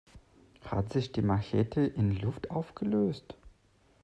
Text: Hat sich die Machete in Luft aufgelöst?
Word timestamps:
Hat 0.65 0.93
sich 0.93 1.11
die 1.11 1.21
Machete 1.21 1.81
in 1.85 2.15
Luft 2.19 2.49
aufgelöst? 2.49 3.35